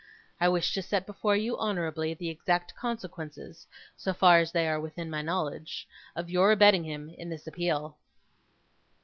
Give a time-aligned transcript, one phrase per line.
[0.39, 4.81] I wish to set before you, honourably, the exact consequences so far as they are
[4.81, 7.99] within my knowledge of your abetting him in this appeal.